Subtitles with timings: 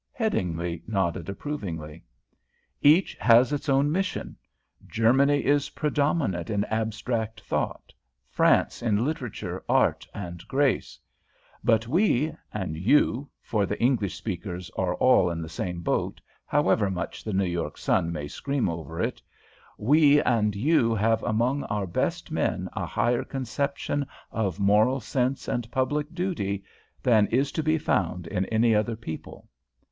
[0.13, 2.03] Headingly nodded approvingly.
[2.81, 4.35] "Each has its own mission.
[4.87, 7.93] Germany is predominant in abstract thought;
[8.27, 10.97] France in literature, art, and grace.
[11.63, 16.89] But we and you, for the English speakers are all in the same boat, however
[16.89, 19.21] much the New York Sun may scream over it,
[19.77, 25.69] we and you have among our best men a higher conception of moral sense and
[25.69, 26.63] public duty
[27.03, 29.47] than is to be found in any other people.